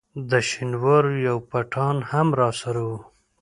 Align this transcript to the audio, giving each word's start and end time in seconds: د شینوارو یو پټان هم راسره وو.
د 0.29 0.31
شینوارو 0.49 1.11
یو 1.27 1.37
پټان 1.49 1.97
هم 2.11 2.27
راسره 2.41 2.81
وو. 2.89 2.99